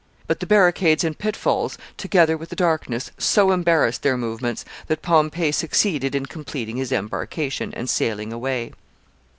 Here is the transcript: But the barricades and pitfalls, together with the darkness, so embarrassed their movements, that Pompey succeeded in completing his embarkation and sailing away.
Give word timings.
But 0.25 0.39
the 0.39 0.47
barricades 0.47 1.03
and 1.03 1.15
pitfalls, 1.15 1.77
together 1.95 2.35
with 2.35 2.49
the 2.49 2.55
darkness, 2.55 3.11
so 3.19 3.51
embarrassed 3.51 4.01
their 4.01 4.17
movements, 4.17 4.65
that 4.87 5.03
Pompey 5.03 5.51
succeeded 5.51 6.15
in 6.15 6.25
completing 6.25 6.77
his 6.77 6.91
embarkation 6.91 7.71
and 7.75 7.87
sailing 7.87 8.33
away. 8.33 8.73